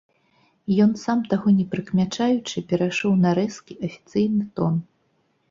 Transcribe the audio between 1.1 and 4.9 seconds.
таго не прыкмячаючы, перайшоў на рэзкі, афіцыйны тон.